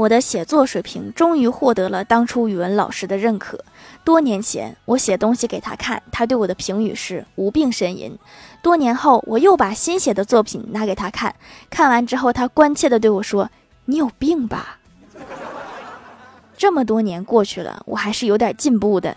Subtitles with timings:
[0.00, 3.62] 我的写作水平终于获得了当初语文老师的认可。
[4.02, 8.16] 多年前，我写东西给他看，他对我的评语是无病呻吟。
[8.62, 11.34] 多年后，我又把新写的作品拿给他看。
[11.68, 13.50] 看完之后，他关切地对我说
[13.84, 14.78] ：“你有病吧？”
[16.56, 19.14] 这么多年过去了，我还是有点进步的。